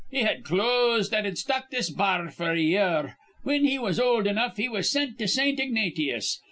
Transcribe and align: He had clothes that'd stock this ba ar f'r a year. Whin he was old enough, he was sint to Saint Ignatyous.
He 0.09 0.23
had 0.23 0.43
clothes 0.43 1.11
that'd 1.11 1.37
stock 1.37 1.69
this 1.69 1.91
ba 1.91 2.03
ar 2.05 2.27
f'r 2.31 2.57
a 2.57 2.59
year. 2.59 3.17
Whin 3.43 3.65
he 3.65 3.77
was 3.77 3.99
old 3.99 4.25
enough, 4.25 4.57
he 4.57 4.67
was 4.67 4.91
sint 4.91 5.19
to 5.19 5.27
Saint 5.27 5.59
Ignatyous. 5.59 6.39